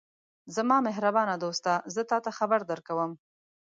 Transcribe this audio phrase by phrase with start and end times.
[0.55, 1.73] زما مهربانه دوسته!
[1.93, 3.11] زه تاته خبر درکوم.